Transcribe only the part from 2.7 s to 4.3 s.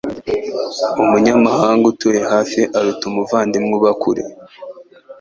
aruta umuvandimwe uba kure